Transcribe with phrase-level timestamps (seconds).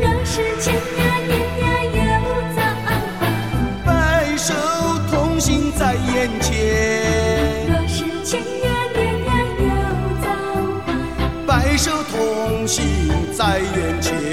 [0.00, 1.64] 若是千呀年呀
[1.94, 1.98] 又
[2.56, 2.88] 早还，
[3.84, 3.88] 白
[4.36, 4.54] 首
[5.10, 6.50] 同心在眼前，
[7.68, 9.64] 若是千呀年呀又
[10.22, 10.26] 早
[10.86, 10.88] 还，
[11.46, 12.78] 白首同心
[13.36, 14.29] 在眼前。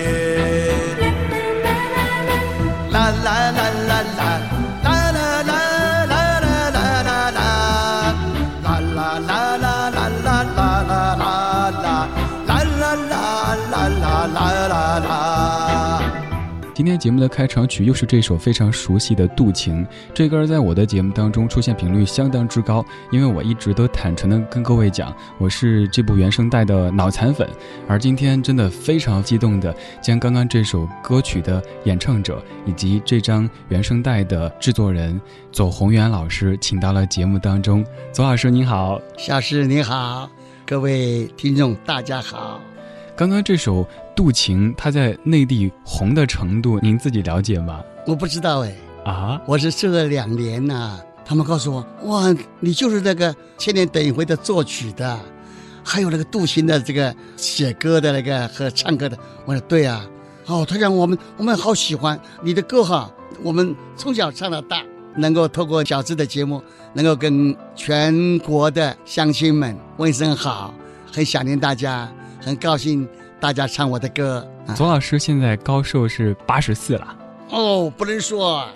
[16.97, 27.47] 天节目的开场曲又是这首非常熟悉的《渡情》，这歌在我的节目当中出现频率相当之高，因为我一直都坦诚的跟各位讲，我是这部原声带的脑残粉，
[27.87, 37.85] 而今天真的非常激动的将刚刚这首歌曲的演唱者以及这张原声带的制作人左宏元老师请到了节目当中。
[38.11, 40.27] 左老师您好，夏师您好，
[40.65, 42.59] 各位听众大家好。
[43.15, 43.83] 刚刚这首
[44.17, 47.83] 《渡情》，它在内地红的程度，您自己了解吗？
[48.07, 55.19] 我不知道哎，啊，我是这两年呐、他们告诉我，哇，你就是那个《千年等一回》的作曲的，
[55.83, 59.15] 还有那个杜琴的这个写歌的那个和唱歌的。
[59.45, 60.03] 我说对啊，
[60.47, 63.11] 哦，他讲我们我们好喜欢你的歌哈，
[63.43, 64.81] 我们从小唱到大，
[65.15, 66.59] 能够透过小智的节目，
[66.93, 70.73] 能够跟全国的乡亲们问声好，
[71.13, 72.11] 很想念大家，
[72.41, 73.07] 很高兴
[73.39, 74.47] 大家唱我的歌。
[74.65, 77.17] 啊左老师现在高寿是八十四了。
[77.49, 78.67] 哦，不能说，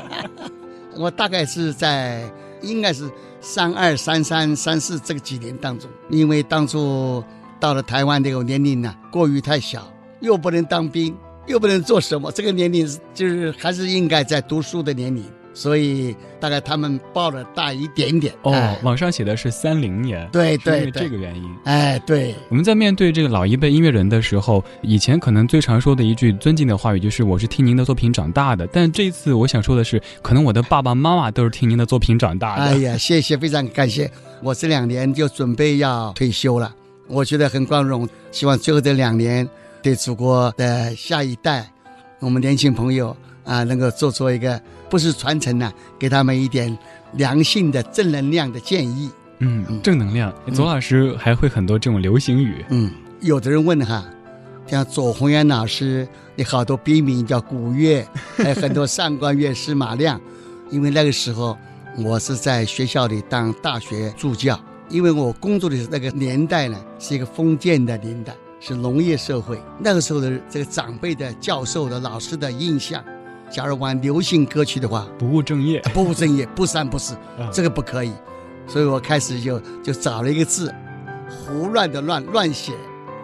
[0.96, 2.28] 我大概是在
[2.62, 3.08] 应该是
[3.40, 7.22] 三二、三三、三四这个几年当中，因为当初
[7.60, 9.86] 到了台湾这个年龄呢、过于太小，
[10.20, 11.16] 又不能当兵，
[11.46, 12.84] 又不能做什么，这个年龄
[13.14, 18.32] 就是还是应该在读书的年龄，所以大概他们报了大一点点。
[18.42, 21.56] 哦哎，网上写的是三零年，对对因为对对这个原因。
[21.64, 32.62] 哎，对，我们在面对这个老一辈音乐人的时候，以前可能最常说的一句尊敬的话语就是“我是听您的作品长大的”，但这一次我想说的是，可能我的爸爸妈妈都是听您的作品长大的。
[32.62, 34.10] 哎呀，谢谢，非常感谢。
[34.42, 36.74] 我这两年就准备要退休了，
[37.06, 38.08] 我觉得很光荣。
[38.32, 39.48] 希望最后这两年，
[39.82, 41.70] 对祖国的下一代，
[42.20, 44.58] 我们年轻朋友啊，能够做出一个
[44.90, 46.76] 不是传承呢、给他们一点
[47.12, 49.10] 良性的正能量的建议。
[49.38, 50.30] 嗯，嗯正能量。
[50.52, 52.64] 左老师还会很多这种流行语。
[52.68, 52.90] 嗯，
[53.20, 54.04] 有的人问哈，
[54.66, 56.06] 像左宏元老师，
[56.36, 58.06] 你好多笔名叫古月，
[58.36, 60.20] 还有很多上官月、司马亮，
[60.70, 61.56] 因为那个时候
[61.96, 73.02] 我是在学校里当大学助教，因为我工作的那个年代呢是一个封建的年代，是农业社会，那个时候的这个长辈的教授的老师的印象，
[73.50, 75.80] 假如玩流行歌曲的话，不务正业。
[75.92, 78.12] 不务正业，不三不四，啊这个不可以。
[78.66, 80.72] 所以我开始就就找了一个字，
[81.28, 82.72] 胡乱的乱乱写，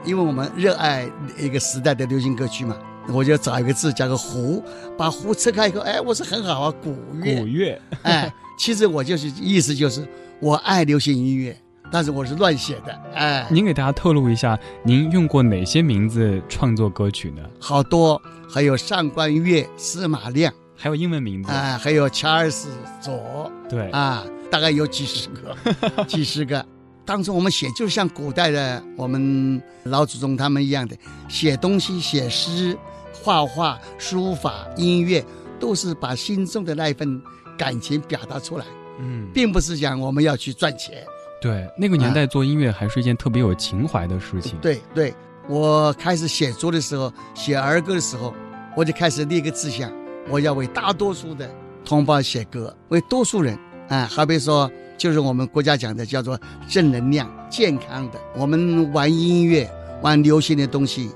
[0.04, 2.76] 因为我们热爱一个时代的流行歌曲嘛，
[3.08, 4.60] 我就找一个字加个胡，
[4.98, 7.80] 把胡拆开以后，哎，我说很好啊，古乐，古乐。
[8.02, 10.04] 哎，其实我就是意思就是
[10.40, 11.56] 我爱流行音乐，
[11.90, 17.42] 但是我是乱写的，哎，您给大家透露一下，您用过哪些名字创作歌曲呢？
[17.60, 21.50] 好多，还有上官月、司马亮，还有英文名字？
[21.50, 22.68] 啊，还有查尔斯
[23.00, 26.64] 左，对，啊，大概有几十个， 几十个。
[27.04, 30.96] 当初我们写就像古代的我们老祖宗他们一样的，
[31.28, 32.76] 写东西、写诗、
[33.22, 35.24] 画画、书法、音乐，
[35.60, 37.22] 都是把心中的那一份
[37.56, 38.66] 感情表达出来，
[38.98, 41.06] 嗯，并不是讲我们要去赚钱。
[41.40, 45.14] 对，那个年代做音乐还是一件特别有情怀的事情。，对对，
[45.48, 48.34] 我开始写作的时候，写儿歌的时候，
[48.76, 49.92] 我就开始立个志向，
[50.28, 51.48] 我要为大多数的
[51.84, 58.18] 同胞写歌，为多数人啊，好比说，就是我们国家讲的叫做正能量、健康的。
[58.34, 59.70] 我们玩音乐、
[60.02, 61.10] 玩流行的东西，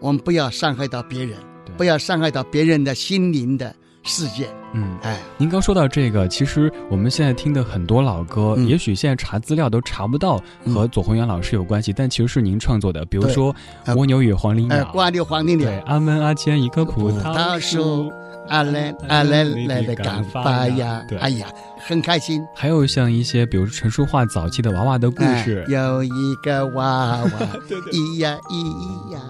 [0.00, 1.38] 我们不要伤害到别人，
[1.76, 3.74] 不要伤害到别人的心灵的
[4.06, 4.48] 世界。
[4.72, 4.96] 嗯。
[5.02, 10.40] 哎，您刚说到这个，其实我们现在听的很多老歌，嗯也许现在查资料都查不到
[10.72, 13.04] 和左宏元老师有关系，但其实是您创作的。
[13.06, 13.54] 比如说
[13.94, 15.82] 《蜗牛与黄鹂哎，鸟》，蜗牛黄鹂对，鸟。
[15.86, 18.12] 阿门阿坚一棵葡葡萄萄树树，
[18.48, 21.46] 阿来阿来来的干发呀对，哎呀，
[21.86, 22.42] 很开心。
[22.54, 27.30] 还有像一些，比如说陈淑桦早期的娃娃的故事哎，有一个娃娃，
[27.68, 29.20] 对对咿呀咿呀，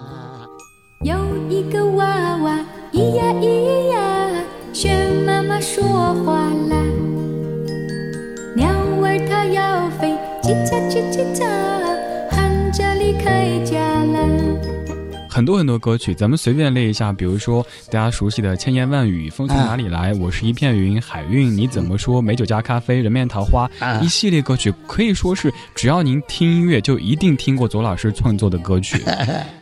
[1.03, 1.15] 有
[1.49, 2.05] 一个娃
[2.37, 2.59] 娃，
[2.91, 4.16] 咿呀咿呀，
[4.79, 4.95] 学
[5.25, 5.83] 妈妈说
[6.23, 6.77] 话啦。
[8.55, 8.69] 鸟
[9.01, 10.11] 儿它要飞，
[10.43, 11.47] 叽喳叽叽喳，
[12.29, 14.19] 喊着离开家啦。
[15.27, 22.21] 很多很多歌曲，咱们随便列一下，比如说大家熟悉的《千言万语》《风从哪里来》《我是一片云》《海韵》你怎么说？
[22.21, 23.67] 美酒加咖啡，人面桃花，
[23.99, 29.03] 一系列歌曲可以说是只要您听音乐就一定听过左老师创作的歌曲。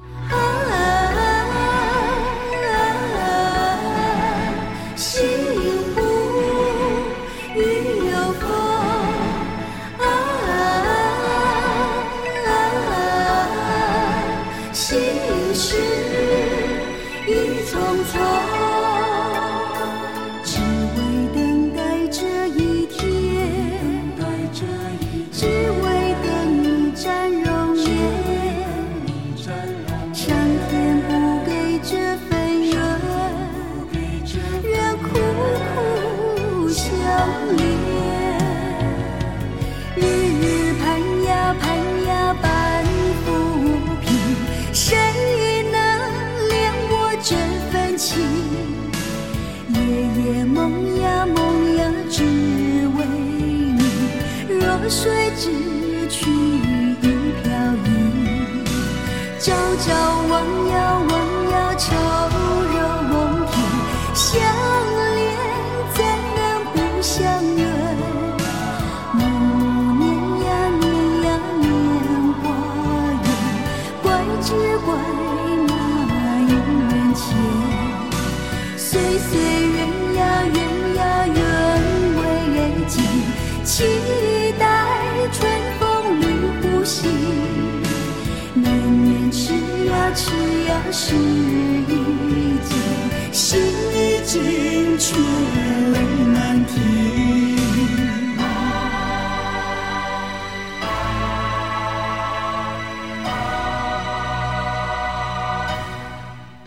[90.92, 93.60] 是一件心
[93.94, 95.16] 已经却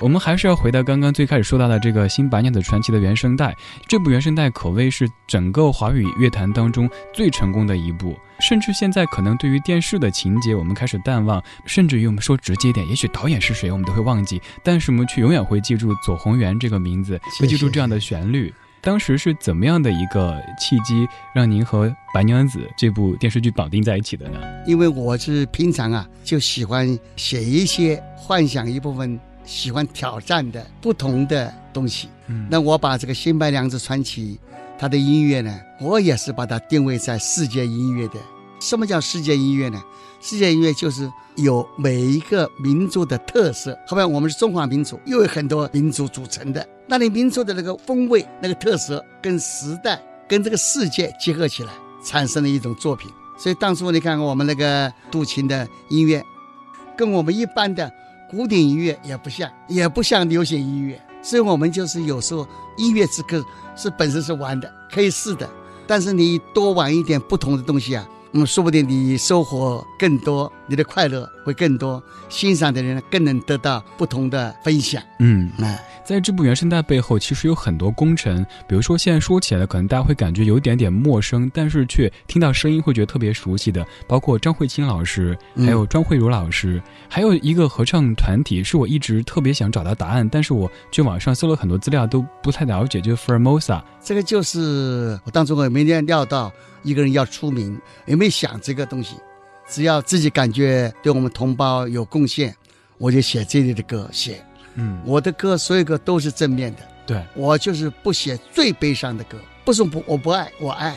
[0.00, 3.53] 我们还是要回到刚刚最开始说到的这个《新白娘子传奇》的原声带，
[3.89, 8.17] 这部原声带可谓是整个华语乐坛当中最成功的一部。
[8.39, 18.55] 甚至现在可能对于电视的情节，我们开始淡忘，甚至于我们说直接点，也许导演是谁我们都会忘记，但是我们却永远会记住左宏元这个名字，会记住这样的旋律。
[18.81, 24.39] 当时是怎么样的一个契机，让您和《白娘子》这部电视剧绑定在一起的呢？
[24.65, 29.19] 因为我是平常啊就喜欢写一些幻想一部分，
[29.49, 32.09] 喜欢挑战的不同的东西。
[32.27, 34.39] 嗯，那我把这个《新白娘子传奇》。
[34.81, 38.15] 它的音乐呢，我也是把它定位在世界音乐的。
[38.61, 39.83] 什么叫世界音乐呢？
[40.21, 43.77] 世界音乐就是有每一个民族的特色。
[43.89, 46.65] 后面我们是中华民族，又有很多民族组成的。
[46.87, 51.73] 那你民族的那个风味、那个特色，跟时代、跟这个世界结合起来，
[52.05, 53.11] 产生了一种作品。
[53.37, 56.23] 所以当初你看我们那个杜琴的音乐，
[56.97, 57.93] 跟我们一般的
[58.30, 61.00] 古典音乐也不像，也不像流行音乐。
[61.23, 63.44] 所以我们就是有时候音乐这个。
[63.80, 65.49] 是本身是玩的，可以试的，
[65.87, 75.02] 但是你多玩一点不同的东西啊，嗯，说不定你收获更多，你的快乐会更多，欣赏的人更能得到不同的分享。
[75.18, 75.84] 嗯，哎。
[76.04, 78.42] 在这部原声带背后，其实有很多功臣。
[78.66, 93.82] 比如说，现在说起来，可能大家会感觉有一点点陌生，但是却听到声音会觉得特别熟悉的，包括张慧清老师，还有庄慧茹老师，还有一个合唱团体，是我一直特别想找到答案，但是我去网上搜了很多资料，都不太了解，就是 Formosa。
[94.02, 96.50] 这个就是我当初我没料到
[96.82, 99.16] 一个人要出名，也没想这个东西，
[99.68, 102.54] 只要自己感觉对我们同胞有贡献，
[102.96, 104.42] 我就写这里的歌写。
[104.75, 107.22] 嗯，我的歌所有歌都是正面的，对。
[107.34, 110.96] 我就是不写最悲伤的歌，不是不我不爱我爱，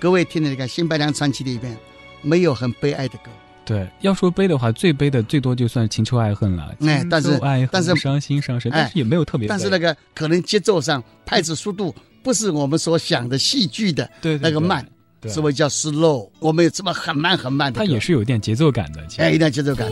[0.00, 1.76] 各位听的你看《新白娘传奇》里边
[2.22, 3.30] 没有很悲哀的歌，
[3.64, 7.38] 对，要说悲的话，最悲的最多就算情仇爱恨了，哎，但是
[7.70, 14.84] 但是伤心伤神，但是也没有特别，但是那个可能节奏上拍子速度不是我们所想的戏剧的那个慢，
[15.26, 19.90] 所谓叫 slow，我们有这么很慢很慢的，它也是有点节奏感的，哎，一点节奏感。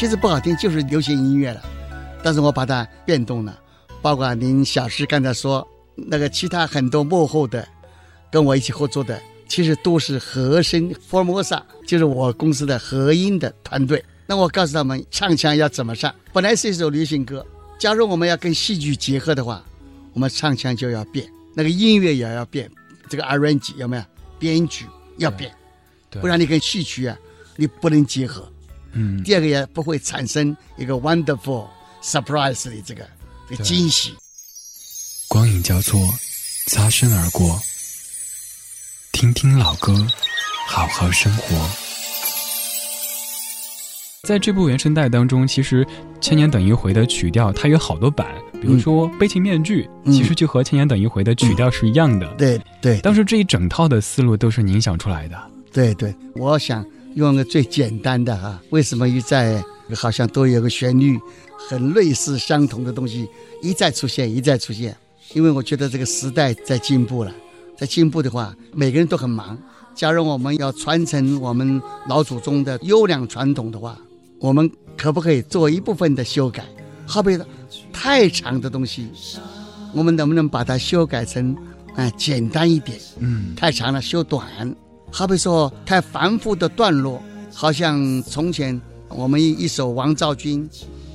[0.00, 1.62] 其实不好听，就是流行音乐了。
[2.22, 3.60] 但是我把它变动了，
[4.00, 7.68] 包括您小师刚才说那个其他很多幕后的，
[8.32, 14.02] 跟我一起合作的，其实都是和声 Formosa，就是我公司的和音的团队。
[14.26, 17.46] 那我告诉他们唱腔要怎么唱，本来是一首流行歌，
[17.78, 19.62] 假如我们要跟戏剧结合的话，
[20.14, 22.70] 我们唱腔就要变，那个音乐也要变，
[23.06, 24.02] 这个 arrange 有没有？
[24.38, 24.86] 编曲
[25.18, 25.52] 要变，
[26.22, 27.14] 不然你跟戏曲啊，
[27.54, 28.50] 你不能结合。
[28.92, 31.66] 嗯，第二个也不会产生一个 wonderful
[32.02, 33.06] surprise 的这个
[33.48, 34.14] 这个惊喜。
[35.28, 36.00] 光影交错，
[36.66, 37.60] 擦身而过。
[39.12, 40.06] 听听老歌，
[40.66, 41.70] 好好生活。
[44.22, 45.84] 在这部原声带当中，其实
[46.20, 48.26] 《千年等一回》的曲调它有好多版，
[48.60, 52.26] 比如说《悲情面具》，嗯其实就和《千年等一回》的曲调是一样的。
[52.34, 55.50] 对对当时这一整套的思路都是您想出来的。
[55.72, 59.62] 对对，我想用个最简单的哈，为什么一再
[59.94, 61.18] 好像都有个旋律
[61.68, 63.28] 很类似相同的东西
[63.62, 64.96] 一再出现一再出现？
[65.34, 67.32] 因为我觉得这个时代在进步了，
[67.76, 69.58] 在进步的话，每个人都很忙。
[69.94, 73.98] 假如我们要传承我们老祖宗的优良传统的话，
[74.38, 76.64] 我们可不可以做一部分的修改？
[77.06, 77.36] 好比
[77.92, 79.08] 太长的东西，
[79.92, 81.56] 我们能不能把它修改成
[81.96, 82.98] 啊、简单一点？
[83.18, 84.46] 嗯，太长了修短，
[85.12, 90.68] 好比说太繁复的段落，好像从前我们一一首《王昭君》，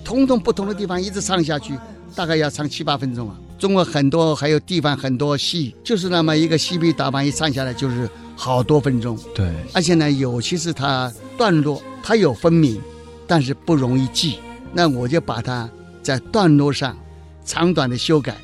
[0.04, 1.78] 通通不同的地方一直唱下去，
[2.14, 3.38] 大概要唱七八分钟啊。
[3.58, 12.80] 中国很多还有地方很多戏，就是那么一个戏皮打扮一唱下来就是好多分钟，对，而且呢，有其实它段落它有分明，
[13.26, 14.40] 但是不容易记。
[14.74, 15.70] 那我就把它
[16.04, 16.98] 在段落上
[17.46, 18.36] 长短的修改，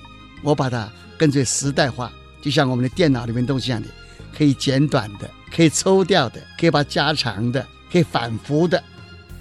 [0.42, 2.10] 我把它跟随时代化，
[2.42, 3.90] 就像我们的电脑里面东西一样的，
[4.36, 8.82] 可以简短的，可以抽掉的，可以把它加长的，可以反复的。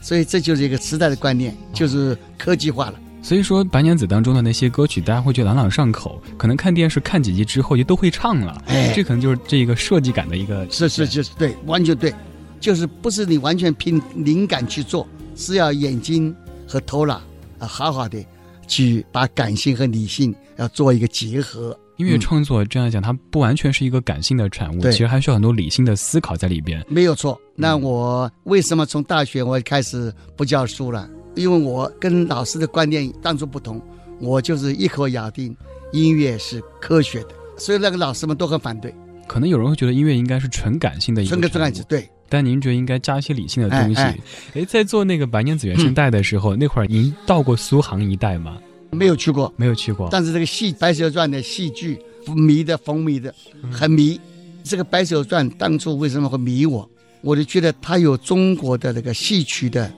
[0.03, 2.95] 所以这就是一个时代的观念，就是科技化了。
[3.23, 8.65] 所以说《白娘子》当中的那些歌曲，大家会觉得朗朗上口，可能看电视看几集之后就都会唱了。
[8.67, 12.15] 哎这可能就是这个设计感的一个是是就是对，完全对，
[12.59, 16.35] 就是不是你完全凭灵感去做，是要眼睛
[16.67, 17.21] 和头脑
[17.59, 18.25] 啊好好的
[18.67, 21.79] 去把感性和理性要做一个结合。
[22.01, 26.83] 音乐创作这样讲，它不完全是一个感性的产物，其实还需要很多理性的思考在里边。
[26.89, 27.39] 没有错。
[27.55, 31.07] 那我为什么从大学我开始不教书了？
[31.35, 33.79] 因为我跟老师的观念当初不同，
[34.19, 35.55] 我就是一口咬定
[35.93, 38.95] 音乐是科学的，所以那个老师们都很反对。
[39.29, 44.01] 可能有人会觉得音乐应该是纯感性的一个纯个产物这样子，对，但您觉得应该加一些理性的东西。
[44.01, 44.19] 哎
[44.55, 48.57] 哎，在做那个白娘子原声带的时候，那会儿您到过苏杭一带吗？
[48.91, 49.53] 没有去过。
[49.57, 50.09] 没有去过。
[50.11, 51.99] 但是这个戏《白蛇传》的戏剧
[52.35, 53.35] 迷的风靡的
[53.71, 54.21] 很迷。
[54.63, 56.89] 这个《白蛇传》当初为什么会迷我？
[57.23, 59.91] 我就觉得它有中国的那个戏曲的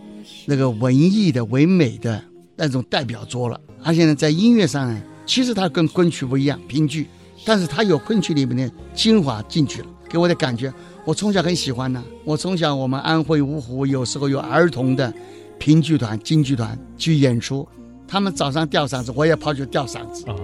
[0.46, 2.22] 那个文艺的唯美的
[2.56, 3.60] 那种代表作了。
[3.82, 7.06] 而且呢，在音乐上呢，其实它跟昆曲不一样，评剧，
[7.44, 10.72] 但是它有昆曲里面的精华进去了，给我的感觉，
[11.04, 12.02] 我从小很喜欢呢。
[12.24, 15.12] 我从小我们安徽芜湖有时候有儿童的
[15.58, 17.66] 评剧团、京剧团去演出，
[18.12, 20.28] 他们早上吊嗓子，我也跑去吊嗓子。
[20.28, 20.36] 啊，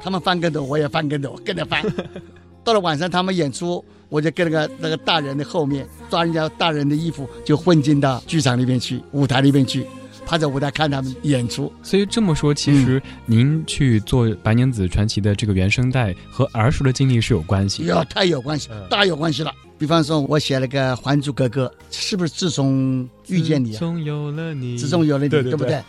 [0.00, 1.84] 他们翻跟头，我也翻跟头，跟着翻。
[2.62, 9.84] 到了晚上，他们演出，我就跟那个那个大人的后面抓人家大人的衣服，就混进到剧场里面去，舞台里面去，
[10.24, 11.72] 趴在舞台看他们演出。
[11.82, 17.88] 所以这么说，其实您去做《白娘子传奇》的这个原声带和儿时的经历是有关系的。
[17.88, 19.52] 哟，太有关系，大有关系了。
[19.76, 23.72] 比方说，我写了个《还珠格格》，是不是自从遇见你啊？
[23.72, 25.82] 自从有了你，自从有了你，对对不对？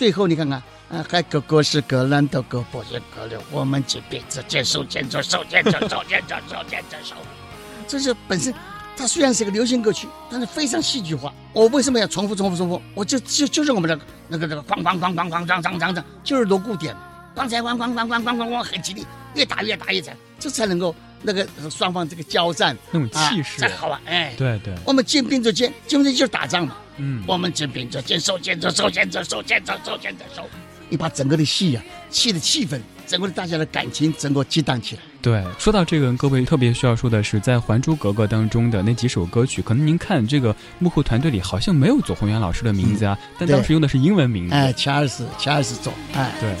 [0.00, 7.14] 最后你看看，啊，还格格是格兰的格，不是格了，我们这辈子牵手牵着手，牵着手，牵着手，牵着手。
[7.86, 8.54] 这是本身，
[8.96, 11.30] 它虽然是一个流行歌曲，但是非常戏剧化。
[11.52, 12.80] 我为什么要重复、重复、重复？
[12.94, 16.96] 我就就就是我们的那个那个哐哐哐哐哐当当当当，就是锣鼓点，
[17.34, 19.04] 刚才咣咣咣咣咣咣咣很激烈，
[19.34, 24.00] 越打越打越惨，这才能够那个双方这个交战那种气势才，好啊！
[24.06, 26.74] 哎，对对，我们肩并着肩，肩并着就是打仗嘛。
[27.00, 30.48] 嗯，我们肩并着肩，手牵着手，牵着手，牵着手，牵着手。
[30.88, 35.02] 你把整个的戏啊，戏的气氛，整个的大家的感情，整个激荡起来。
[35.22, 44.54] 对，说到这个，各位特别需要说的是，在《还珠格格》当中的那几首歌曲，可能您看这个幕后团队里好像没有左宏元老师的名字啊，但当时用的是英文名字。
[44.54, 46.56] 哎，查尔斯，查尔斯左，哎，对，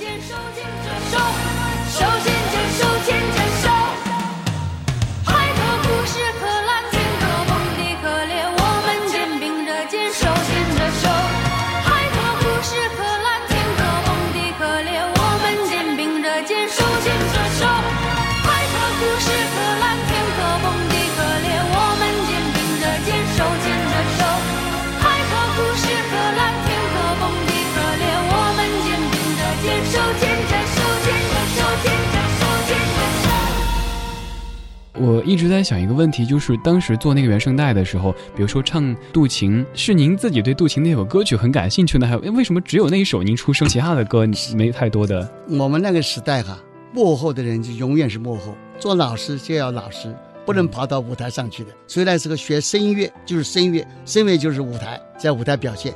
[35.00, 45.26] 我一直在想一个问题，就是当时做那个原声带的时候，比如说唱《渡情》，是您自己对《渡情》那首歌曲很感兴趣呢，还有为什么只有那一首您出声，其他的歌没太多的？
[45.48, 46.58] 我们那个时代哈，
[46.92, 50.14] 幕后的人就永远是幕后，做老师就要老师，
[50.44, 51.70] 不能跑到舞台上去的。
[51.86, 55.94] 所以那时候学声乐就是声乐，声乐就是舞台，在舞台表现。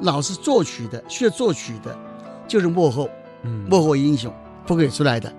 [0.00, 1.96] 老师作曲的，学作曲的，
[2.48, 3.08] 就是幕后，
[3.44, 4.34] 嗯幕后英雄
[4.66, 5.32] 不给出来的。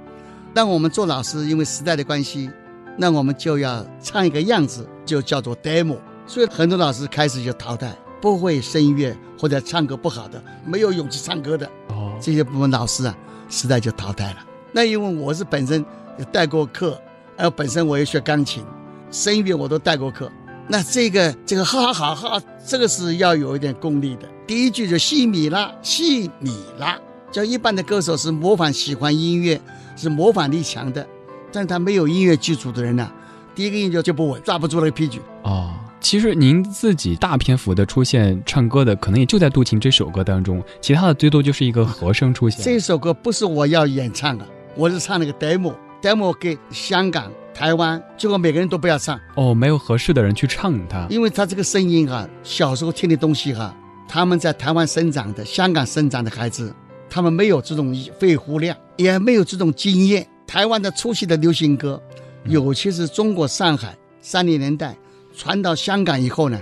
[0.54, 2.50] 但我们做老师，因为时代的关系，
[2.98, 5.98] 那我们就要唱一个样子，就叫做 demo。
[6.28, 13.18] 所以很多老师开始就淘汰，不会声音乐或者唱歌不好的，没有勇气唱歌的，哦，这些部分老师啊，
[13.50, 14.38] 时代就淘汰了。
[14.72, 15.84] 那因为我是本身
[16.18, 16.98] 有带过课，
[17.36, 18.64] 还有本身我也学钢琴，
[19.12, 20.32] 声音乐我都带过课。
[20.68, 24.30] 那这个这个哈哈哈哈，这个是要有一点功力的。
[24.48, 26.98] 第一句就西米拉，西米拉，
[27.30, 29.60] 叫一般的歌手是模仿喜欢音乐，
[29.98, 31.06] 是模仿力强的，
[31.52, 33.12] 但是他没有音乐基础的人呢、
[33.54, 35.20] 第一个音就就不稳，抓不住那个 P 句。
[35.44, 42.64] 哦，其实您自己大篇幅的出现唱歌的，可能也就在《渡情》这首歌当中，其他的最多就是一个和声出现。
[42.64, 51.06] 这首歌不是我要演唱的，我是唱那个 demo，demo 给香港、台湾，结果每个人都不要唱，哦，没有合适的人去唱它。
[51.10, 53.76] 因为他这个声音哈、小时候听的东西哈、
[54.08, 56.74] 他们在台湾生长的、香港生长的孩子，
[57.10, 60.26] 他们没有这种肺活量，也没有这种经验。
[60.52, 62.04] 台湾的初期的流行歌，
[62.44, 64.94] 尤其是中国上海三零年代
[65.34, 66.60] 传到香港以后呢，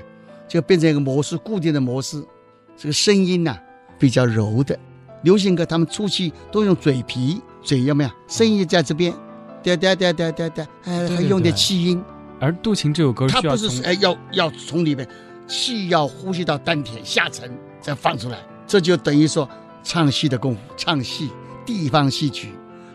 [0.48, 2.24] 就变成一个模式，固定的模式。
[2.78, 3.58] 这个声音呐、
[3.98, 4.78] 比较柔的，
[5.24, 8.12] 流行歌他们初期都用嘴皮，嘴有没有？
[8.28, 9.12] 声音在这边，
[9.64, 12.00] 哒哒哒哒哒哒，哎，还用点气音。
[12.40, 15.10] 而《渡情》这首歌它不是哎要要从里面
[15.48, 19.50] 气要呼吸到丹田下沉再放出来，这就等于说
[19.84, 21.32] 唱戏的功夫，唱戏
[21.66, 22.50] 地方戏曲，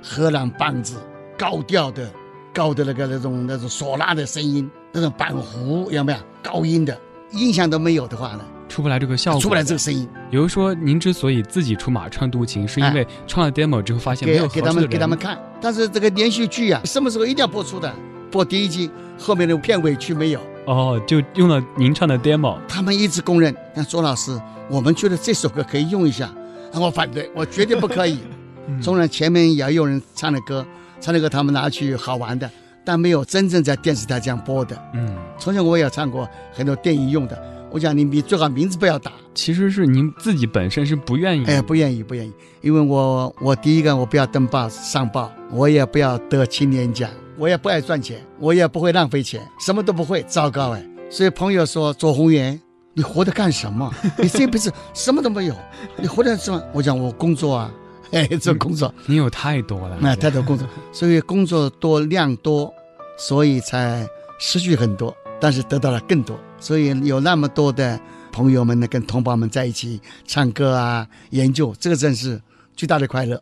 [0.07, 0.97] 荷兰梆子
[1.39, 2.11] 高调的
[2.53, 6.97] 高的那个那种那种唢呐的声音，那种板胡有没有高音的
[7.33, 15.39] 音响都没有的话呢，出不来这个效果，出不来这个声音，比如说，您之所以自己出马唱《渡情》，是因为唱了 demo 之后发现没有合给给他们给他们看。
[15.59, 17.91] 但是这个连续剧啊，什么时候一定要播出的？
[18.31, 20.41] 播第一季，后面的片尾曲没有。
[20.67, 22.59] 哦，就用了您唱的 demo。
[22.69, 24.39] 他们一直公认，那周老师，
[24.69, 26.27] 我们觉得这首歌可以用一下，
[26.73, 28.19] 啊我反对，我绝对不可以。
[28.67, 30.67] 嗯纵然前面也有人唱的歌，
[31.01, 32.51] 唱的歌他们拿去好玩的，
[32.85, 34.77] 但没有真正在电视台这样播的。
[34.95, 41.45] 嗯，从前我也唱过很多电影用的，我讲你你最好名字不要打，其实是您自己本身是不愿意。
[41.47, 50.85] 哎，不愿意不愿意，因为我我第一个我不要登报上报，我也不要得青年奖，我也不爱赚钱，我也不会浪费钱，什么都不会，糟糕哎。
[51.11, 52.61] 所以朋友说左宏元，
[52.93, 53.93] 你活着干什么？
[54.19, 55.55] 你这辈子什么都没有，
[55.97, 56.63] 你活着什么？
[56.73, 57.71] 我讲我工作啊，
[58.13, 59.97] 哎，做工作，你有太多了。
[60.01, 62.73] 那、太多工作，所以工作多量多，
[63.17, 64.07] 所以才
[64.39, 66.39] 失去很多，但是得到了更多。
[66.59, 67.99] 所以有那么多的
[68.33, 72.41] 朋友们呢，跟同胞们在一起唱歌啊，研究，这个真是
[72.77, 73.39] 最大的快乐。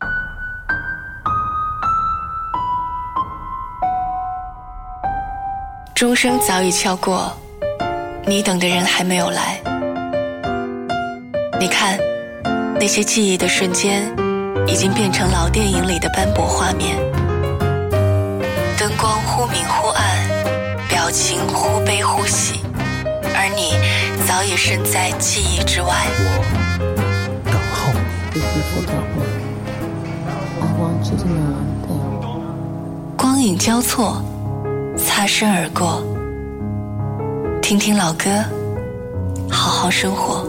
[5.95, 7.31] 钟声早已敲过，
[8.25, 9.61] 你等的人还没有来。
[11.59, 11.97] 你看，
[12.77, 14.13] 那些记忆的瞬间，
[14.67, 16.97] 已经变成老电影里的斑驳画面。
[18.77, 20.03] 灯光忽明忽暗，
[20.89, 22.61] 表情忽悲忽喜，
[23.35, 23.73] 而你
[24.25, 25.87] 早已身在记忆之外。
[26.17, 26.29] 我
[27.45, 27.91] 等候
[28.33, 28.41] 你。
[33.15, 34.21] 光影交错，
[34.97, 36.03] 擦身而过。
[37.61, 38.29] 听听老歌，
[39.49, 40.45] 好好生活。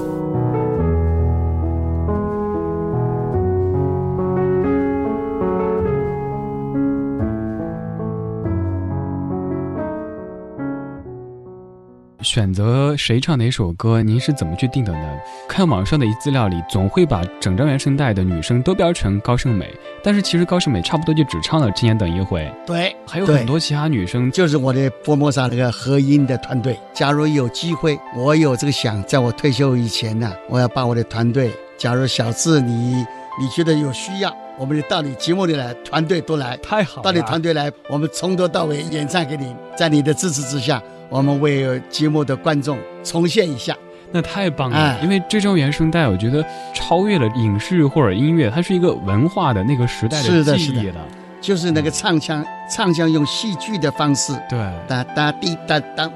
[12.35, 15.09] 选择谁唱哪首歌，您是怎么去定的呢？
[15.49, 26.77] 看网上的一资料里，总会把整张原声带的女生都标成高胜美，但是其实高胜美差不多就只唱了《千年等一回》，对，还有很多其他女生就是我的佛摩萨那个合音的团队。
[26.93, 33.07] 假如有机会，我有这个想，在我退休以前呢，我要把我的团队，假如小智你
[33.41, 43.77] 你觉得有需要，我们就到你节目里来，团队都来，太好了，到你团队来，我们从头到尾演唱给你，在你的支持之下，我们为节目的观众重现一下。
[44.13, 51.01] 那太棒了，哎因为这张原声带，我觉得超越了影视或者音乐，它是一个文化的那个时代是的是的记忆了。
[51.41, 56.09] 就是那个唱腔，唱腔用戏剧的方式，对，哒哒滴哒当，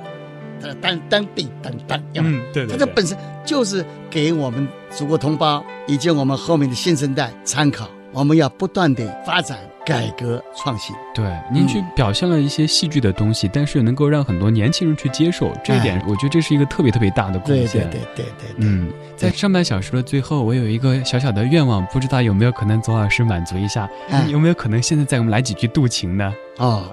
[0.62, 7.88] 哒当当滴当当，嗯，对对对，它这本身就是给我们祖国同胞以及我们后面的新生代参考。
[8.10, 10.94] 我们要不断的发展、改革、创新。
[11.14, 17.88] 对，您去表现了一些戏剧的东西，但是又能够让很多年轻人去接受，这一点哎我觉得这是一个特别特别大的贡对献。
[17.88, 23.88] 对对对对对，嗯，在上半小时的最后，我有一个小小的愿望，不知道有没有可能左老师满足一下？
[24.10, 26.34] 哎有没有可能现在再给我们来几句渡情呢？
[26.58, 26.92] 哦，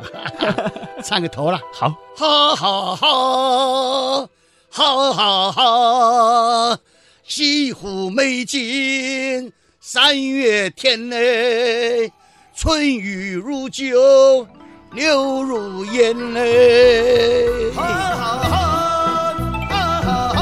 [1.04, 1.60] 唱个头了。
[1.74, 4.30] 好，哈哈哈，
[4.70, 6.80] 哈哈哈，
[7.24, 12.12] 西湖美景三月天嘞，
[12.58, 14.48] 春雨如酒，
[14.94, 17.70] 流如烟嘞。
[17.76, 19.34] 哈哈哈，
[19.70, 20.40] 哈哈哈，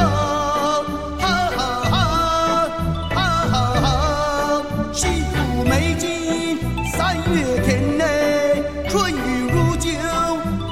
[1.17, 3.17] 哈哈哈，哈
[3.49, 6.60] 哈哈，西湖美景
[6.95, 9.89] 三月天嘞，春雨如酒，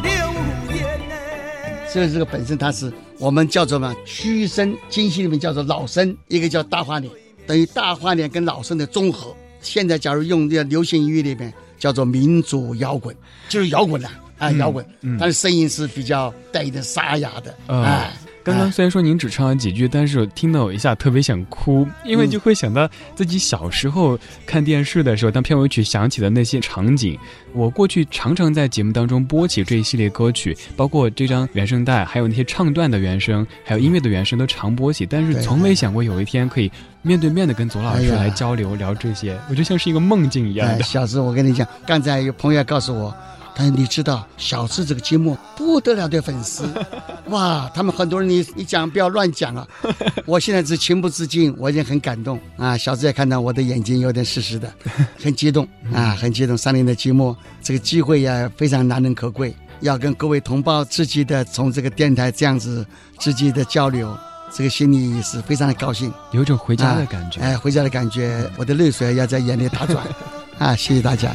[0.04, 1.90] 流如烟嘞。
[1.92, 7.12] 所以这个本身它是我们叫做嘛虚声，京戏里面叫做老生，一个叫大花脸，
[7.48, 9.36] 等于大花脸跟老生的综合。
[9.62, 13.16] 现在假如用这流行音乐里面叫做民族摇滚，
[13.48, 14.12] 就是摇滚啊，
[14.42, 18.12] 啊嗯摇滚，嗯但是声音是比较带一点沙哑的，嗯哎。
[18.44, 27.16] 刚刚虽然说您只唱了几句，但是我听到我一下特别想哭，因为就会想到自己小时候看电视的时候，当片尾曲响起的那些场景。
[27.54, 36.72] 我过去常常在节目当中播起这一系列歌曲，包括这张原声带，还有那些唱段的原声，还有音乐的原声都常播起，但是从没想过有一天可以
[37.04, 40.84] 面对面的跟左老师来交流聊这些，我觉得像是一个梦境一样哎，的。
[40.84, 43.16] 小智，我跟你讲，刚才有朋友告诉我，
[43.54, 46.64] 他说你知道小智这个节目不得了的粉丝，
[47.30, 49.68] 哇，他们很多人你你讲不要乱讲啊，
[50.26, 52.78] 我现在是情不自禁，我已经很感动啊。
[52.78, 54.72] 小智也看到我的眼睛有点湿湿的，
[55.22, 56.58] 很激动啊，很激动。
[56.58, 62.86] 三年的节目，这个机会也非常难能可贵，要跟各位同胞积极的从这个电台这样子
[63.20, 64.18] 积极的交流。
[64.54, 67.40] 这个心里是非常的高兴，有一种回家的感觉。
[67.40, 70.06] 哎，回家的感觉，我的泪水要在眼里打转，
[70.60, 71.34] 啊，谢谢大家。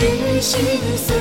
[0.00, 0.60] 雨心
[0.96, 1.16] 碎，